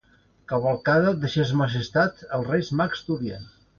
[0.51, 3.47] Cavalcada de Ses Majestats els Reis Mags d'Orient.